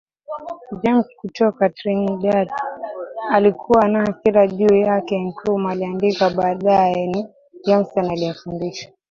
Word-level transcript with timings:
James 0.83 1.05
kutoka 1.17 1.69
Trinidad 1.69 2.49
alikuwa 3.31 3.87
na 3.87 4.01
hasira 4.05 4.47
juu 4.47 4.75
yake 4.75 5.19
Nkrumah 5.23 5.71
aliandika 5.71 6.29
baadaye 6.29 7.07
ni 7.07 7.25
Johnson 7.65 8.11
aliyemfundisha 8.11 8.91